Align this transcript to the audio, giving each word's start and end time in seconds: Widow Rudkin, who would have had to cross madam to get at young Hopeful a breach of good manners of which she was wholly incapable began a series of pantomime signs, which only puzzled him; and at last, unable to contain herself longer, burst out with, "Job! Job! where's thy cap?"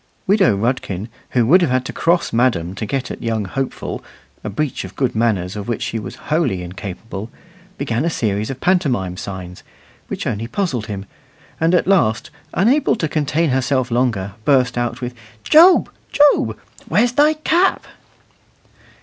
Widow 0.25 0.57
Rudkin, 0.57 1.09
who 1.37 1.45
would 1.45 1.61
have 1.61 1.69
had 1.69 1.85
to 1.85 1.93
cross 1.93 2.33
madam 2.33 2.73
to 2.73 2.87
get 2.87 3.11
at 3.11 3.21
young 3.21 3.45
Hopeful 3.45 4.03
a 4.43 4.49
breach 4.49 4.83
of 4.83 4.95
good 4.95 5.13
manners 5.15 5.55
of 5.55 5.67
which 5.67 5.83
she 5.83 5.99
was 5.99 6.15
wholly 6.31 6.63
incapable 6.63 7.29
began 7.77 8.03
a 8.03 8.09
series 8.09 8.49
of 8.49 8.59
pantomime 8.59 9.15
signs, 9.15 9.61
which 10.07 10.25
only 10.25 10.47
puzzled 10.47 10.87
him; 10.87 11.05
and 11.59 11.75
at 11.75 11.85
last, 11.85 12.31
unable 12.55 12.95
to 12.95 13.07
contain 13.07 13.51
herself 13.51 13.91
longer, 13.91 14.33
burst 14.43 14.75
out 14.75 15.01
with, 15.01 15.13
"Job! 15.43 15.87
Job! 16.11 16.57
where's 16.87 17.11
thy 17.11 17.33
cap?" 17.35 17.85